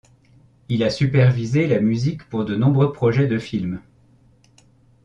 Il 0.67 0.83
a 0.83 0.89
supervisé 0.89 1.67
la 1.67 1.79
musique 1.79 2.27
pour 2.27 2.43
de 2.43 2.55
nombreux 2.55 2.91
projets 2.91 3.27
de 3.27 3.37
films. 3.37 3.83